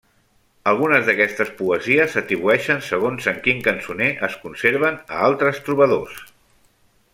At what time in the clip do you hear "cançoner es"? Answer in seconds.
3.69-4.41